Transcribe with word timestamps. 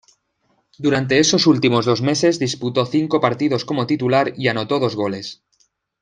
Durante 0.79 1.19
esos 1.19 1.45
últimos 1.45 1.85
dos 1.85 2.01
meses, 2.01 2.39
disputó 2.39 2.87
cinco 2.87 3.21
partidos 3.21 3.65
como 3.65 3.85
titular 3.85 4.33
y 4.35 4.47
anotó 4.47 4.79
dos 4.79 4.95
goles. 4.95 5.43